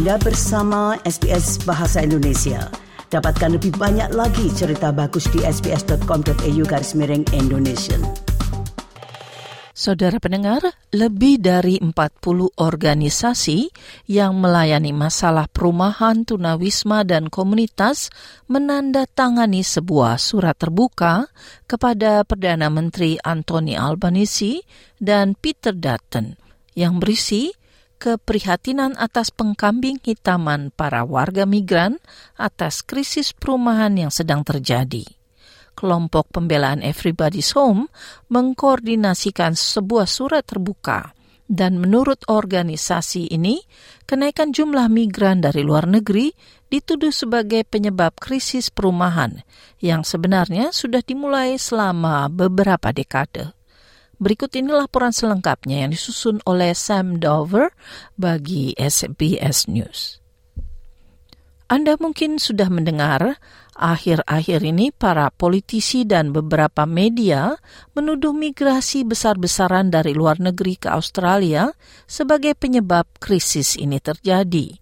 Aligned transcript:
Anda 0.00 0.16
bersama 0.16 0.96
SBS 1.04 1.60
Bahasa 1.68 2.00
Indonesia. 2.00 2.72
Dapatkan 3.12 3.60
lebih 3.60 3.76
banyak 3.76 4.16
lagi 4.16 4.48
cerita 4.48 4.96
bagus 4.96 5.28
di 5.28 5.44
sbs.com.au 5.44 6.62
garis 6.64 6.96
miring 6.96 7.28
Indonesia. 7.36 8.00
Saudara 9.76 10.16
pendengar, 10.16 10.64
lebih 10.96 11.44
dari 11.44 11.76
40 11.84 12.16
organisasi 12.56 13.68
yang 14.08 14.40
melayani 14.40 14.96
masalah 14.96 15.44
perumahan, 15.52 16.24
tunawisma, 16.24 17.04
dan 17.04 17.28
komunitas 17.28 18.08
menandatangani 18.48 19.60
sebuah 19.60 20.16
surat 20.16 20.56
terbuka 20.56 21.28
kepada 21.68 22.24
Perdana 22.24 22.72
Menteri 22.72 23.20
Anthony 23.20 23.76
Albanese 23.76 24.64
dan 24.96 25.36
Peter 25.36 25.76
Dutton 25.76 26.40
yang 26.72 26.96
berisi 26.96 27.52
keprihatinan 28.00 28.96
atas 28.96 29.28
pengkambing 29.28 30.00
hitaman 30.00 30.72
para 30.72 31.04
warga 31.04 31.44
migran 31.44 32.00
atas 32.40 32.80
krisis 32.80 33.36
perumahan 33.36 33.92
yang 33.92 34.08
sedang 34.08 34.40
terjadi 34.40 35.04
kelompok 35.80 36.28
pembelaan 36.28 36.84
Everybody's 36.84 37.56
Home 37.56 37.88
mengkoordinasikan 38.28 39.56
sebuah 39.56 40.04
surat 40.04 40.44
terbuka. 40.44 41.16
Dan 41.50 41.82
menurut 41.82 42.22
organisasi 42.30 43.34
ini, 43.34 43.58
kenaikan 44.06 44.54
jumlah 44.54 44.86
migran 44.86 45.42
dari 45.42 45.66
luar 45.66 45.90
negeri 45.90 46.30
dituduh 46.70 47.10
sebagai 47.10 47.66
penyebab 47.66 48.14
krisis 48.14 48.70
perumahan 48.70 49.42
yang 49.82 50.06
sebenarnya 50.06 50.70
sudah 50.70 51.02
dimulai 51.02 51.58
selama 51.58 52.30
beberapa 52.30 52.94
dekade. 52.94 53.59
Berikut 54.20 54.52
ini 54.52 54.68
laporan 54.68 55.16
selengkapnya 55.16 55.88
yang 55.88 55.96
disusun 55.96 56.44
oleh 56.44 56.76
Sam 56.76 57.16
Dover 57.16 57.72
bagi 58.20 58.76
SBS 58.76 59.64
News. 59.66 60.20
Anda 61.72 61.96
mungkin 61.96 62.36
sudah 62.36 62.68
mendengar 62.68 63.40
Akhir-akhir 63.80 64.60
ini 64.60 64.92
para 64.92 65.32
politisi 65.32 66.04
dan 66.04 66.36
beberapa 66.36 66.84
media 66.84 67.56
menuduh 67.96 68.36
migrasi 68.36 69.08
besar-besaran 69.08 69.88
dari 69.88 70.12
luar 70.12 70.36
negeri 70.36 70.76
ke 70.76 70.92
Australia 70.92 71.72
sebagai 72.04 72.52
penyebab 72.52 73.08
krisis 73.16 73.80
ini 73.80 73.96
terjadi. 73.96 74.76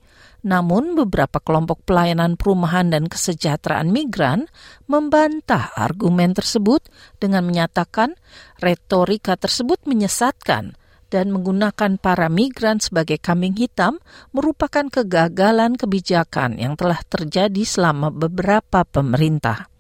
Namun 0.47 0.95
beberapa 0.95 1.43
kelompok 1.43 1.83
pelayanan 1.83 2.39
perumahan 2.39 2.95
dan 2.95 3.11
kesejahteraan 3.11 3.91
migran 3.91 4.47
membantah 4.87 5.75
argumen 5.75 6.31
tersebut 6.31 6.87
dengan 7.19 7.43
menyatakan 7.43 8.15
retorika 8.63 9.35
tersebut 9.35 9.83
menyesatkan 9.83 10.79
dan 11.09 11.33
menggunakan 11.33 11.97
para 11.99 12.29
migran 12.29 12.79
sebagai 12.79 13.17
kambing 13.19 13.57
hitam 13.57 13.99
merupakan 14.31 14.87
kegagalan 14.93 15.75
kebijakan 15.75 16.61
yang 16.61 16.77
telah 16.77 17.01
terjadi 17.09 17.65
selama 17.65 18.13
beberapa 18.13 18.85
pemerintah. 18.85 19.78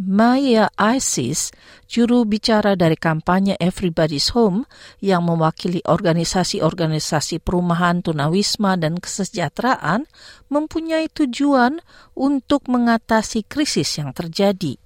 Maya 0.00 0.72
Isis, 0.80 1.52
juru 1.84 2.24
bicara 2.24 2.72
dari 2.72 2.96
kampanye 2.96 3.60
Everybody's 3.60 4.32
Home 4.32 4.64
yang 5.04 5.28
mewakili 5.28 5.84
organisasi-organisasi 5.84 7.44
perumahan 7.44 8.00
tunawisma 8.00 8.80
dan 8.80 8.96
kesejahteraan, 8.96 10.08
mempunyai 10.48 11.12
tujuan 11.12 11.84
untuk 12.16 12.64
mengatasi 12.72 13.44
krisis 13.44 14.00
yang 14.00 14.16
terjadi 14.16 14.80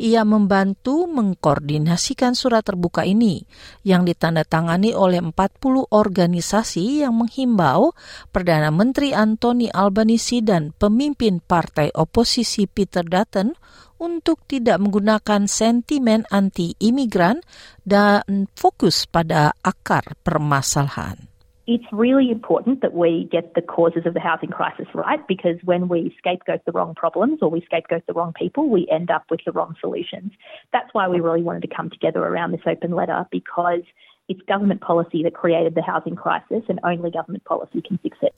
ia 0.00 0.24
membantu 0.24 1.04
mengkoordinasikan 1.04 2.32
surat 2.32 2.64
terbuka 2.64 3.04
ini 3.04 3.44
yang 3.84 4.08
ditandatangani 4.08 4.96
oleh 4.96 5.20
40 5.20 5.92
organisasi 5.92 7.04
yang 7.04 7.20
menghimbau 7.20 7.92
Perdana 8.32 8.72
Menteri 8.72 9.12
Anthony 9.12 9.68
Albanese 9.68 10.40
dan 10.40 10.72
pemimpin 10.72 11.44
partai 11.44 11.92
oposisi 11.92 12.64
Peter 12.64 13.04
Dutton 13.04 13.52
untuk 14.00 14.42
tidak 14.48 14.80
menggunakan 14.80 15.44
sentimen 15.44 16.24
anti-imigran 16.32 17.44
dan 17.84 18.48
fokus 18.56 19.04
pada 19.04 19.52
akar 19.60 20.16
permasalahan. 20.24 21.29
It's 21.70 21.84
really 21.92 22.32
important 22.32 22.80
that 22.80 22.94
we 22.94 23.28
get 23.30 23.54
the 23.54 23.62
causes 23.62 24.02
of 24.04 24.12
the 24.12 24.18
housing 24.18 24.48
crisis 24.48 24.88
right 24.92 25.24
because 25.28 25.54
when 25.62 25.86
we 25.86 26.12
scapegoat 26.18 26.64
the 26.66 26.72
wrong 26.72 26.96
problems 26.96 27.38
or 27.42 27.48
we 27.48 27.60
scapegoat 27.64 28.02
the 28.08 28.12
wrong 28.12 28.32
people, 28.36 28.68
we 28.68 28.88
end 28.90 29.08
up 29.08 29.22
with 29.30 29.38
the 29.46 29.52
wrong 29.52 29.76
solutions. 29.80 30.32
That's 30.72 30.92
why 30.92 31.06
we 31.06 31.20
really 31.20 31.42
wanted 31.42 31.62
to 31.62 31.72
come 31.72 31.88
together 31.88 32.24
around 32.24 32.50
this 32.50 32.62
open 32.66 32.90
letter 32.90 33.24
because 33.30 33.82
it's 34.28 34.40
government 34.48 34.80
policy 34.80 35.22
that 35.22 35.34
created 35.34 35.76
the 35.76 35.82
housing 35.82 36.16
crisis 36.16 36.64
and 36.68 36.80
only 36.82 37.12
government 37.12 37.44
policy 37.44 37.80
can 37.82 37.98
fix 37.98 38.18
it. 38.20 38.34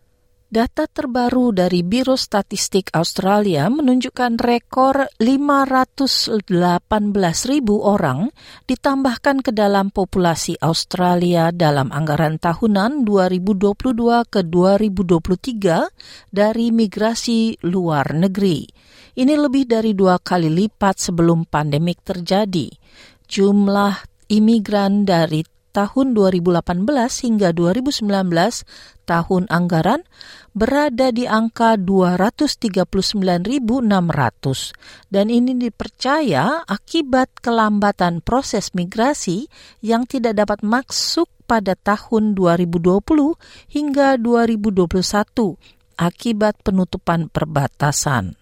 Data 0.52 0.84
terbaru 0.84 1.56
dari 1.56 1.80
Biro 1.80 2.12
Statistik 2.12 2.92
Australia 2.92 3.72
menunjukkan 3.72 4.36
rekor 4.36 5.08
518 5.16 6.44
ribu 7.48 7.80
orang 7.80 8.28
ditambahkan 8.68 9.40
ke 9.40 9.48
dalam 9.56 9.88
populasi 9.88 10.60
Australia 10.60 11.48
dalam 11.56 11.88
anggaran 11.88 12.36
tahunan 12.36 13.00
2022 13.00 14.28
ke 14.28 14.44
2023 14.44 15.88
dari 16.28 16.68
migrasi 16.68 17.56
luar 17.64 18.12
negeri. 18.12 18.68
Ini 19.16 19.32
lebih 19.32 19.64
dari 19.64 19.96
dua 19.96 20.20
kali 20.20 20.52
lipat 20.52 21.00
sebelum 21.00 21.48
pandemik 21.48 22.04
terjadi. 22.04 22.68
Jumlah 23.24 24.28
imigran 24.28 25.08
dari 25.08 25.48
tahun 25.72 26.12
2018 26.12 26.84
hingga 27.24 27.56
2019 27.56 28.04
tahun 29.08 29.42
anggaran 29.48 30.04
berada 30.52 31.08
di 31.10 31.24
angka 31.24 31.80
239.600 31.80 33.80
dan 35.08 35.26
ini 35.32 35.56
dipercaya 35.56 36.68
akibat 36.68 37.32
kelambatan 37.40 38.20
proses 38.20 38.76
migrasi 38.76 39.48
yang 39.80 40.04
tidak 40.04 40.36
dapat 40.36 40.60
masuk 40.60 41.32
pada 41.48 41.72
tahun 41.74 42.36
2020 42.36 43.00
hingga 43.72 44.20
2021 44.20 45.00
akibat 45.96 46.54
penutupan 46.60 47.32
perbatasan 47.32 48.41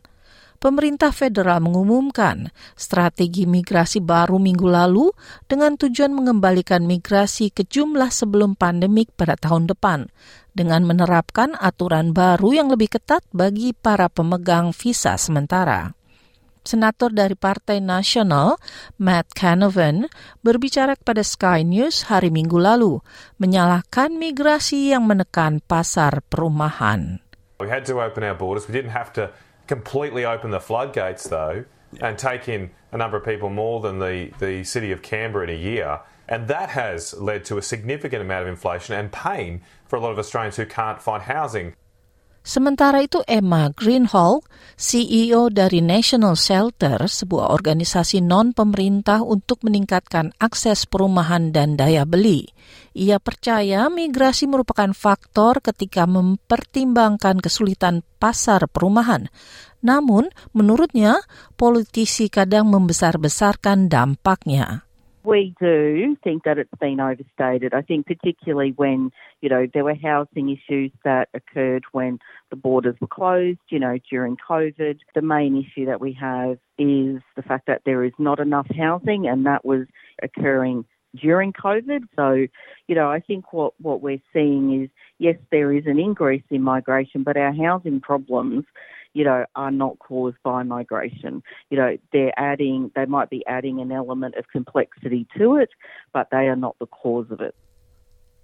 pemerintah 0.61 1.09
federal 1.11 1.65
mengumumkan 1.65 2.53
strategi 2.77 3.49
migrasi 3.49 4.05
baru 4.05 4.37
minggu 4.37 4.69
lalu 4.69 5.09
dengan 5.49 5.75
tujuan 5.81 6.13
mengembalikan 6.13 6.85
migrasi 6.85 7.49
ke 7.49 7.65
jumlah 7.65 8.13
sebelum 8.13 8.55
pandemik 8.55 9.09
pada 9.17 9.41
tahun 9.41 9.73
depan 9.73 10.13
dengan 10.53 10.85
menerapkan 10.85 11.57
aturan 11.57 12.13
baru 12.13 12.53
yang 12.53 12.69
lebih 12.69 12.93
ketat 13.01 13.25
bagi 13.33 13.73
para 13.73 14.13
pemegang 14.13 14.77
visa 14.77 15.17
sementara. 15.17 15.97
Senator 16.61 17.09
dari 17.09 17.33
Partai 17.33 17.81
Nasional, 17.81 18.61
Matt 19.01 19.33
Canavan, 19.33 20.13
berbicara 20.45 20.93
kepada 20.93 21.25
Sky 21.25 21.65
News 21.65 22.13
hari 22.13 22.29
Minggu 22.29 22.61
lalu, 22.61 23.01
menyalahkan 23.41 24.13
migrasi 24.13 24.93
yang 24.93 25.09
menekan 25.09 25.65
pasar 25.65 26.21
perumahan. 26.29 27.25
We 27.65 27.73
had 27.73 27.89
to 27.89 28.05
open 28.05 28.29
our 28.29 28.37
borders. 28.37 28.69
We 28.69 28.77
didn't 28.77 28.93
have 28.93 29.09
to 29.17 29.33
completely 29.71 30.25
open 30.25 30.51
the 30.51 30.59
floodgates, 30.59 31.29
though, 31.29 31.65
and 32.01 32.19
take 32.19 32.49
in 32.49 32.73
a 32.91 32.97
number 32.97 33.17
of 33.17 33.25
people 33.25 33.49
more 33.49 33.81
than 33.81 34.01
the, 34.01 34.33
the 34.41 34.65
city 34.65 34.91
of 34.91 35.01
Canberra 35.01 35.45
in 35.45 35.51
a 35.51 35.57
year. 35.57 36.01
And 36.29 36.49
that 36.49 36.71
has 36.71 37.15
led 37.15 37.45
to 37.45 37.57
a 37.57 37.63
significant 37.63 38.21
amount 38.21 38.43
of 38.43 38.49
inflation 38.49 38.97
and 38.97 39.13
pain 39.13 39.63
for 39.87 39.95
a 39.95 40.01
lot 40.01 40.11
of 40.11 40.19
Australians 40.19 40.57
who 40.57 40.67
can't 40.67 41.01
find 41.01 41.23
housing. 41.23 41.75
Sementara 42.41 43.05
itu 43.05 43.21
Emma 43.29 43.69
Greenhall, 43.69 44.41
CEO 44.81 45.53
dari 45.53 45.85
National 45.85 46.41
Shelter, 46.41 46.97
sebuah 47.05 47.53
organisasi 47.53 48.25
non-pemerintah 48.25 49.21
untuk 49.21 49.61
meningkatkan 49.61 50.33
akses 50.41 50.89
perumahan 50.89 51.53
dan 51.53 51.77
daya 51.77 52.09
beli. 52.09 52.49
Ia 52.97 53.21
percaya 53.21 53.93
migrasi 53.93 54.49
merupakan 54.49 54.91
faktor 54.97 55.61
ketika 55.61 56.09
mempertimbangkan 56.09 57.45
kesulitan 57.45 58.01
pasar 58.17 58.65
perumahan. 58.73 59.29
Namun, 59.85 60.33
menurutnya, 60.57 61.21
politisi 61.61 62.33
kadang 62.33 62.73
membesar-besarkan 62.73 63.93
dampaknya. 63.93 64.90
We 65.23 65.55
do 65.61 66.17
think 66.25 66.45
that 66.45 66.59
it's 66.59 66.71
been 66.81 66.99
overstated. 66.99 67.75
I 67.75 67.83
think 67.83 68.07
particularly 68.07 68.73
when, 68.77 69.11
you 69.43 69.51
know, 69.51 69.67
there 69.73 69.85
were 69.85 69.95
housing 69.95 70.49
issues 70.49 70.93
that 71.05 71.29
occurred 71.35 71.85
when 71.93 72.19
the 72.49 72.57
borders 72.57 72.97
were 73.01 73.07
closed, 73.07 73.59
you 73.69 73.79
know, 73.79 73.99
during 74.11 74.37
COVID. 74.37 74.99
The 75.15 75.23
main 75.23 75.57
issue 75.57 75.87
that 75.87 76.01
we 76.01 76.15
have 76.15 76.59
is 76.79 77.21
the 77.37 77.43
fact 77.47 77.67
that 77.67 77.83
there 77.85 78.03
is 78.03 78.13
not 78.19 78.41
enough 78.41 78.67
housing 78.75 79.27
and 79.29 79.45
that 79.45 79.65
was 79.65 79.87
occurring 80.23 80.87
during 81.15 81.53
COVID. 81.53 82.05
So, 82.17 82.47
you 82.87 82.95
know, 82.95 83.11
I 83.11 83.21
think 83.21 83.53
what, 83.53 83.75
what 83.81 84.03
we're 84.03 84.23
seeing 84.33 84.83
is, 84.85 84.91
yes, 85.19 85.37
there 85.51 85.73
is 85.73 85.87
an 85.87 85.99
increase 85.99 86.45
in 86.51 86.63
migration, 86.63 87.23
but 87.23 87.37
our 87.37 87.53
housing 87.53 88.01
problems 88.01 88.65
you 89.13 89.25
know, 89.25 89.45
are 89.57 89.71
not 89.71 89.99
caused 89.99 90.37
by 90.43 90.63
migration. 90.63 91.43
You 91.71 91.79
know, 91.79 91.97
they're 92.13 92.37
adding, 92.39 92.91
they 92.95 93.07
might 93.07 93.31
be 93.31 93.45
adding 93.47 93.81
an 93.81 93.91
element 93.91 94.37
of 94.37 94.47
complexity 94.53 95.27
to 95.37 95.57
it, 95.57 95.71
but 96.13 96.29
they 96.31 96.47
are 96.47 96.57
not 96.57 96.77
the 96.79 96.87
cause 96.87 97.27
of 97.31 97.41
it. 97.41 97.55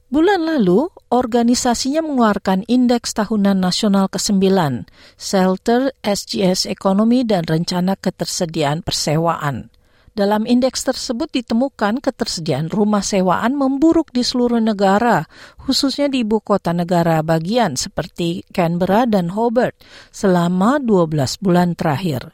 Bulan 0.06 0.46
lalu, 0.46 0.86
organisasinya 1.10 1.98
mengeluarkan 1.98 2.62
Indeks 2.70 3.10
Tahunan 3.10 3.58
Nasional 3.58 4.06
ke-9, 4.06 4.86
Shelter, 5.18 5.90
SGS 6.06 6.70
Ekonomi, 6.70 7.26
dan 7.26 7.42
Rencana 7.42 7.98
Ketersediaan 7.98 8.86
Persewaan. 8.86 9.74
Dalam 10.16 10.48
indeks 10.48 10.80
tersebut 10.80 11.28
ditemukan 11.28 12.00
ketersediaan 12.00 12.72
rumah 12.72 13.04
sewaan 13.04 13.52
memburuk 13.52 14.08
di 14.16 14.24
seluruh 14.24 14.64
negara, 14.64 15.28
khususnya 15.60 16.08
di 16.08 16.24
ibu 16.24 16.40
kota 16.40 16.72
negara 16.72 17.20
bagian 17.20 17.76
seperti 17.76 18.40
Canberra 18.48 19.04
dan 19.04 19.36
Hobart 19.36 19.76
selama 20.08 20.80
12 20.80 21.44
bulan 21.44 21.76
terakhir. 21.76 22.32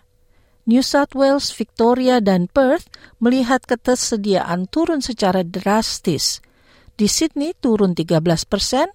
New 0.62 0.78
South 0.78 1.18
Wales, 1.18 1.50
Victoria, 1.50 2.22
dan 2.22 2.46
Perth 2.46 2.86
melihat 3.18 3.66
ketersediaan 3.66 4.70
turun 4.70 5.02
secara 5.02 5.42
drastis– 5.42 6.38
di 6.92 7.08
Sydney 7.08 7.56
turun 7.56 7.96
13 7.96 8.20
persen, 8.44 8.86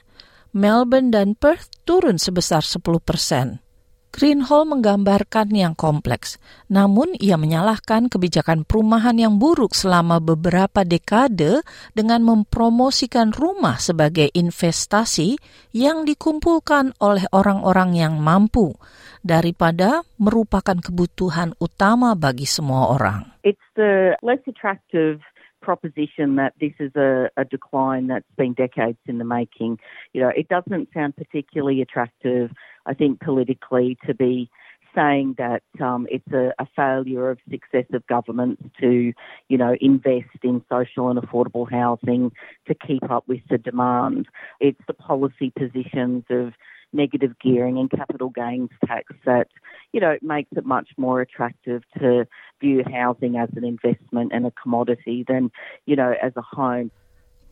Melbourne 0.54 1.10
dan 1.10 1.34
Perth 1.34 1.68
turun 1.84 2.22
sebesar 2.22 2.62
10 2.62 2.80
persen. 3.02 3.60
Greenhall 4.10 4.66
menggambarkan 4.66 5.52
yang 5.54 5.78
kompleks, 5.78 6.42
namun 6.72 7.14
ia 7.20 7.38
menyalahkan 7.38 8.10
kebijakan 8.10 8.66
perumahan 8.66 9.14
yang 9.20 9.38
buruk 9.38 9.78
selama 9.78 10.18
beberapa 10.18 10.82
dekade 10.82 11.62
dengan 11.94 12.26
mempromosikan 12.26 13.36
rumah 13.36 13.78
sebagai 13.78 14.32
investasi 14.34 15.38
yang 15.76 16.08
dikumpulkan 16.08 16.98
oleh 16.98 17.30
orang-orang 17.30 17.94
yang 17.94 18.18
mampu 18.18 18.74
daripada 19.22 20.02
merupakan 20.18 20.80
kebutuhan 20.80 21.54
utama 21.60 22.16
bagi 22.16 22.48
semua 22.48 22.96
orang. 22.96 23.38
It's 23.44 23.62
the 23.76 24.16
less 24.24 24.42
attractive 24.48 25.20
proposition 25.68 26.38
that 26.38 26.54
this 26.62 26.72
is 26.80 26.96
a, 26.96 27.30
a, 27.36 27.44
decline 27.44 28.08
that's 28.08 28.32
been 28.38 28.54
decades 28.54 28.98
in 29.06 29.18
the 29.18 29.26
making. 29.26 29.78
You 30.14 30.22
know, 30.22 30.30
it 30.30 30.48
doesn't 30.48 30.88
sound 30.94 31.18
particularly 31.18 31.82
attractive, 31.82 32.52
I 32.86 32.94
think, 32.94 33.20
politically 33.20 33.98
to 34.08 34.14
be 34.14 34.50
saying 34.96 35.36
that 35.38 35.64
um, 35.82 36.08
it's 36.10 36.32
a, 36.32 36.54
a, 36.58 36.66
failure 36.74 37.30
of 37.30 37.40
successive 37.52 38.08
governments 38.08 38.64
to, 38.80 39.12
you 39.50 39.58
know, 39.58 39.76
invest 39.82 40.40
in 40.42 40.64
social 40.72 41.10
and 41.10 41.20
affordable 41.20 41.70
housing 41.70 42.32
to 42.70 42.74
keep 42.74 43.04
up 43.12 43.28
with 43.28 43.42
the 43.50 43.58
demand. 43.58 44.28
It's 44.62 44.80
the 44.88 44.94
policy 44.94 45.52
positions 45.52 46.24
of 46.30 46.54
negative 46.98 47.40
gearing 47.40 47.78
and 47.78 47.90
capital 47.90 48.30
gains 48.30 48.70
tax 48.86 49.14
that, 49.26 49.48
you 49.94 50.02
know, 50.02 50.18
makes 50.22 50.50
it 50.58 50.66
much 50.66 50.90
more 50.98 51.22
attractive 51.22 51.84
to 52.00 52.28
view 52.60 52.84
housing 52.92 53.38
as 53.38 53.50
an 53.56 53.64
investment 53.64 54.32
and 54.34 54.46
a 54.46 54.52
commodity 54.52 55.24
than, 55.26 55.50
you 55.86 55.96
know, 55.96 56.14
as 56.22 56.34
a 56.36 56.42
home. 56.42 56.92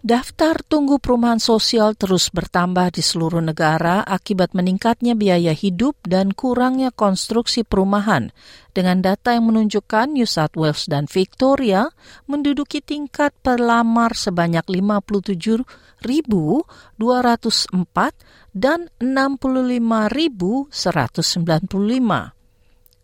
Daftar 0.05 0.61
tunggu 0.61 1.01
perumahan 1.01 1.41
sosial 1.41 1.97
terus 1.97 2.29
bertambah 2.29 2.93
di 2.93 3.01
seluruh 3.01 3.41
negara 3.41 4.05
akibat 4.05 4.53
meningkatnya 4.53 5.17
biaya 5.17 5.49
hidup 5.49 5.97
dan 6.05 6.29
kurangnya 6.29 6.93
konstruksi 6.93 7.65
perumahan. 7.65 8.29
Dengan 8.69 9.01
data 9.01 9.33
yang 9.33 9.49
menunjukkan 9.49 10.13
New 10.13 10.29
South 10.29 10.53
Wales 10.61 10.85
dan 10.85 11.09
Victoria 11.09 11.89
menduduki 12.29 12.85
tingkat 12.85 13.33
pelamar 13.41 14.13
sebanyak 14.13 14.69
57.204 14.69 16.05
dan 18.53 18.93
65.195. 19.01 20.69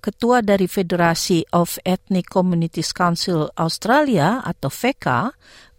Ketua 0.01 0.41
dari 0.41 0.65
Federasi 0.65 1.45
of 1.53 1.77
Ethnic 1.85 2.25
Communities 2.25 2.89
Council 2.89 3.53
Australia 3.53 4.41
atau 4.41 4.69
FECA, 4.73 5.29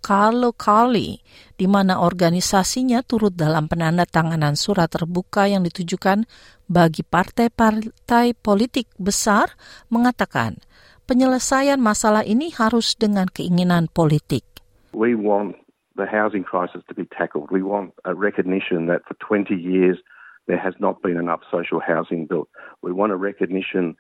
Carlo 0.03 0.51
Carly, 0.51 1.23
di 1.55 1.71
mana 1.71 2.03
organisasinya 2.03 3.07
turut 3.07 3.39
dalam 3.39 3.71
penandatanganan 3.71 4.59
surat 4.59 4.91
terbuka 4.91 5.47
yang 5.47 5.63
ditujukan 5.63 6.27
bagi 6.67 7.07
partai-partai 7.07 8.35
politik 8.35 8.91
besar, 8.99 9.55
mengatakan 9.95 10.59
penyelesaian 11.07 11.79
masalah 11.79 12.27
ini 12.27 12.51
harus 12.51 12.99
dengan 12.99 13.31
keinginan 13.31 13.87
politik. 13.87 14.43
We 14.91 15.15
want 15.15 15.55
the 15.95 16.11
housing 16.11 16.43
crisis 16.43 16.83
to 16.91 16.95
be 16.99 17.07
tackled. 17.07 17.55
We 17.55 17.63
want 17.63 17.95
a 18.03 18.13
recognition 18.13 18.91
that 18.91 19.07
for 19.07 19.15
20 19.23 19.55
years 19.55 20.03
there 20.51 20.59
has 20.59 20.75
not 20.83 20.99
been 20.99 21.17
enough 21.17 21.47
social 21.47 21.79
housing 21.79 22.27
built. 22.27 22.51
We 22.83 22.91
want 22.91 23.15
a 23.15 23.21
recognition 23.21 23.95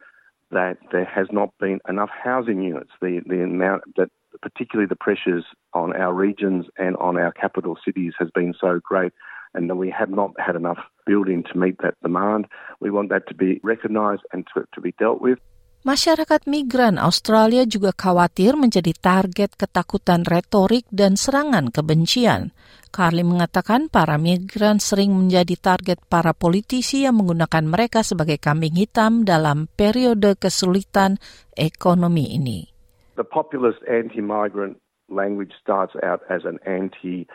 that 0.50 0.82
there 0.90 1.06
has 1.06 1.31
not 1.31 1.54
been 1.62 1.78
enough 1.88 2.10
housing 2.10 2.60
units. 2.60 2.90
The, 3.00 3.22
the 3.22 3.46
amount 3.46 3.87
that 3.96 4.10
particularly 4.40 4.88
the 4.88 4.96
pressures 4.96 5.44
on 5.75 5.94
our 5.94 6.14
regions 6.14 6.67
and 6.79 6.96
on 6.96 7.19
our 7.19 7.32
capital 7.32 7.76
cities 7.84 8.14
has 8.19 8.31
been 8.34 8.55
so 8.58 8.81
great 8.82 9.12
and 9.55 9.69
we 9.76 9.90
have 9.93 10.11
not 10.11 10.32
had 10.40 10.56
enough 10.56 10.81
building 11.05 11.44
to 11.52 11.58
meet 11.58 11.76
that 11.82 11.94
demand. 12.02 12.46
We 12.81 12.90
want 12.90 13.11
that 13.11 13.29
to 13.29 13.34
be 13.34 13.61
recognised 13.62 14.25
and 14.32 14.46
to, 14.55 14.64
to 14.73 14.81
be 14.81 14.94
dealt 14.99 15.20
with. 15.20 15.38
Masyarakat 15.82 16.46
migran 16.46 16.94
Australia 16.94 17.67
juga 17.67 17.90
khawatir 17.90 18.55
menjadi 18.55 18.94
target 18.94 19.58
ketakutan 19.58 20.23
retorik 20.23 20.87
dan 20.94 21.19
serangan 21.19 21.75
kebencian. 21.75 22.55
Carly 22.94 23.26
mengatakan 23.26 23.90
para 23.90 24.14
migran 24.14 24.78
sering 24.78 25.11
menjadi 25.11 25.58
target 25.58 25.99
para 26.06 26.38
politisi 26.38 27.02
yang 27.02 27.19
menggunakan 27.19 27.67
mereka 27.67 28.06
sebagai 28.06 28.38
kambing 28.38 28.78
hitam 28.78 29.26
dalam 29.26 29.67
periode 29.75 30.38
kesulitan 30.38 31.19
ekonomi 31.58 32.38
ini. 32.38 32.71
The 33.17 33.25
populist 33.25 33.81
anti-migrant 33.91 34.81
language 35.09 35.53
starts 35.61 35.94
out 36.03 36.23
as 36.31 36.44
an 36.44 36.59
anti-refugee 36.67 37.26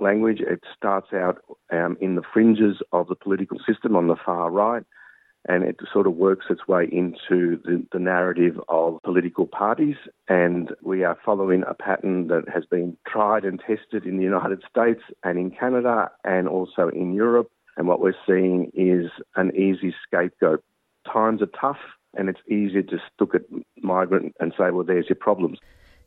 language. 0.00 0.40
It 0.40 0.64
starts 0.76 1.12
out 1.12 1.44
um, 1.70 1.96
in 2.00 2.14
the 2.14 2.22
fringes 2.32 2.82
of 2.92 3.08
the 3.08 3.14
political 3.14 3.58
system 3.66 3.94
on 3.94 4.06
the 4.08 4.16
far 4.16 4.50
right, 4.50 4.84
and 5.46 5.62
it 5.62 5.78
sort 5.92 6.06
of 6.06 6.14
works 6.14 6.46
its 6.48 6.66
way 6.66 6.88
into 6.90 7.60
the, 7.64 7.84
the 7.92 7.98
narrative 7.98 8.58
of 8.68 9.02
political 9.02 9.46
parties. 9.46 9.96
And 10.28 10.74
we 10.82 11.04
are 11.04 11.18
following 11.22 11.64
a 11.68 11.74
pattern 11.74 12.28
that 12.28 12.48
has 12.52 12.64
been 12.64 12.96
tried 13.06 13.44
and 13.44 13.60
tested 13.60 14.06
in 14.06 14.16
the 14.16 14.24
United 14.24 14.62
States 14.68 15.02
and 15.22 15.38
in 15.38 15.50
Canada 15.50 16.10
and 16.24 16.48
also 16.48 16.88
in 16.88 17.12
Europe. 17.12 17.50
And 17.76 17.86
what 17.86 18.00
we're 18.00 18.14
seeing 18.26 18.70
is 18.72 19.10
an 19.36 19.54
easy 19.54 19.94
scapegoat. 20.06 20.64
Times 21.12 21.42
are 21.42 21.50
tough 21.60 21.76
and 22.16 22.30
it's 22.30 22.42
easy 22.46 22.82
to 22.82 22.96
look 23.20 23.34
at 23.34 23.42
migrant 23.82 24.34
and 24.40 24.54
say, 24.56 24.70
well, 24.70 24.86
there's 24.86 25.08
your 25.10 25.18
problems. 25.18 25.58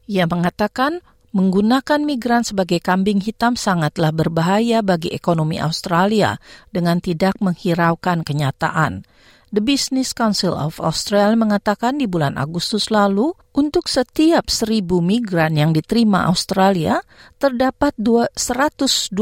Ia 0.08 0.24
mengatakan 0.26 1.04
menggunakan 1.36 2.08
migran 2.08 2.48
sebagai 2.48 2.80
kambing 2.80 3.20
hitam 3.20 3.60
sangatlah 3.60 4.16
berbahaya 4.16 4.80
bagi 4.80 5.12
ekonomi 5.12 5.60
Australia 5.60 6.40
dengan 6.72 7.04
tidak 7.04 7.38
menghiraukan 7.44 8.24
kenyataan. 8.24 9.04
The 9.48 9.64
Business 9.64 10.12
Council 10.12 10.52
of 10.52 10.76
Australia 10.84 11.40
mengatakan 11.40 11.96
di 11.96 12.04
bulan 12.04 12.36
Agustus 12.36 12.92
lalu, 12.92 13.32
untuk 13.56 13.88
setiap 13.88 14.52
seribu 14.52 15.00
migran 15.00 15.56
yang 15.56 15.72
diterima 15.72 16.28
Australia, 16.28 17.00
terdapat 17.40 17.96
124 17.96 19.16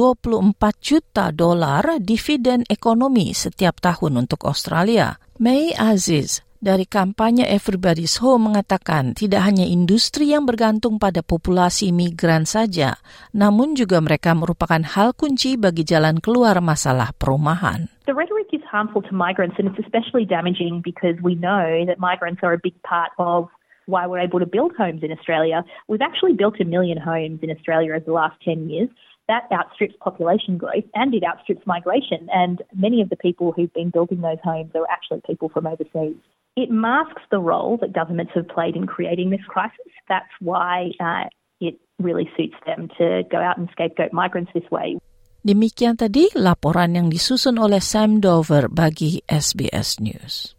juta 0.82 1.30
dolar 1.30 2.02
dividen 2.02 2.66
ekonomi 2.66 3.38
setiap 3.38 3.78
tahun 3.78 4.26
untuk 4.26 4.50
Australia. 4.50 5.22
May 5.38 5.78
Aziz, 5.78 6.42
dari 6.64 6.88
kampanye 6.88 7.48
Everybody's 7.48 8.20
Home 8.24 8.52
mengatakan 8.52 9.16
tidak 9.16 9.46
hanya 9.46 9.68
industri 9.68 10.32
yang 10.32 10.44
bergantung 10.44 10.98
pada 10.98 11.20
populasi 11.20 11.92
migran 11.92 12.48
saja, 12.48 13.00
namun 13.36 13.76
juga 13.76 14.00
mereka 14.00 14.32
merupakan 14.32 14.82
hal 14.84 15.12
kunci 15.16 15.60
bagi 15.60 15.84
jalan 15.84 16.24
keluar 16.24 16.60
masalah 16.64 17.12
perumahan. 17.16 17.92
The 18.06 18.14
rhetoric 18.14 18.54
is 18.54 18.64
harmful 18.66 19.02
to 19.06 19.14
migrants 19.14 19.58
and 19.58 19.68
it's 19.70 19.82
especially 19.82 20.24
damaging 20.24 20.82
because 20.86 21.18
we 21.20 21.36
know 21.36 21.86
that 21.90 21.98
migrants 21.98 22.46
are 22.46 22.54
a 22.54 22.62
big 22.62 22.78
part 22.86 23.12
of 23.18 23.50
why 23.86 24.08
we're 24.08 24.20
able 24.20 24.40
to 24.40 24.46
build 24.46 24.74
homes 24.78 25.04
in 25.04 25.12
Australia. 25.12 25.64
We've 25.88 26.02
actually 26.02 26.34
built 26.34 26.60
a 26.60 26.66
million 26.66 26.98
homes 26.98 27.40
in 27.42 27.52
Australia 27.52 27.94
over 27.94 28.06
the 28.06 28.14
last 28.14 28.38
10 28.44 28.70
years. 28.70 28.90
That 29.28 29.50
outstrips 29.52 29.96
population 30.00 30.58
growth 30.58 30.86
and 30.94 31.14
it 31.14 31.24
outstrips 31.24 31.66
migration. 31.66 32.30
And 32.34 32.62
many 32.76 33.02
of 33.02 33.10
the 33.10 33.16
people 33.16 33.52
who've 33.52 33.74
been 33.74 33.90
building 33.90 34.22
those 34.22 34.38
homes 34.44 34.72
are 34.76 34.86
actually 34.90 35.22
people 35.26 35.50
from 35.50 35.66
overseas. 35.66 36.16
It 36.56 36.72
masks 36.72 37.20
the 37.36 37.44
role 37.44 37.76
that 37.84 37.92
governments 37.92 38.32
have 38.32 38.48
played 38.48 38.80
in 38.80 38.88
creating 38.88 39.30
this 39.30 39.44
crisis. 39.44 39.92
That's 40.08 40.32
why 40.40 40.96
uh, 41.04 41.28
it 41.60 41.76
really 42.00 42.32
suits 42.40 42.56
them 42.64 42.88
to 42.98 43.28
go 43.28 43.44
out 43.44 43.60
and 43.60 43.68
scapegoat 43.76 44.16
migrants 44.16 44.56
this 44.56 44.64
way. 44.72 44.96
Demikian 45.46 46.00
tadi 46.00 46.32
laporan 46.34 46.96
yang 46.96 47.08
disusun 47.12 47.60
oleh 47.60 47.84
Sam 47.84 48.24
Dover 48.24 48.72
bagi 48.72 49.22
SBS 49.28 50.00
News. 50.02 50.56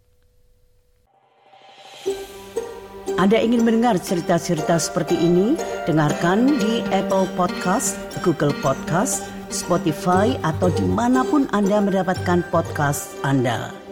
Anda 3.17 3.41
ingin 3.41 3.65
mendengar 3.65 3.97
cerita-cerita 3.97 4.76
seperti 4.76 5.17
ini? 5.17 5.57
Dengarkan 5.88 6.61
di 6.61 6.85
Apple 6.93 7.25
Podcast, 7.41 7.97
Google 8.21 8.53
Podcast, 8.61 9.25
Spotify, 9.49 10.37
atau 10.45 10.69
di 10.69 10.85
mana 10.85 11.25
pun 11.25 11.49
Anda 11.57 11.81
mendapatkan 11.81 12.45
podcast 12.53 13.17
Anda. 13.25 13.86